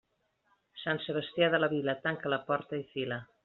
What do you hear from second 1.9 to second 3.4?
tanca la porta i fila.